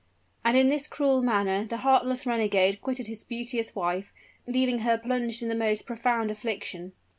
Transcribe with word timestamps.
And 0.43 0.57
in 0.57 0.69
this 0.69 0.87
cruel 0.87 1.21
manner 1.21 1.63
the 1.63 1.77
heartless 1.85 2.25
renegade 2.25 2.81
quitted 2.81 3.05
his 3.05 3.23
beauteous 3.23 3.75
wife, 3.75 4.11
leaving 4.47 4.79
her 4.79 4.97
plunged 4.97 5.43
in 5.43 5.47
the 5.49 5.53
most 5.53 5.85
profound 5.85 6.31
affliction. 6.31 6.93